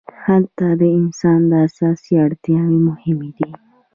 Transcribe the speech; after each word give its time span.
هلته 0.23 0.67
د 0.81 0.83
انسان 0.99 1.41
اساسي 1.65 2.13
اړتیاوې 2.25 2.79
مهمې 2.87 3.29
دي. 3.37 3.51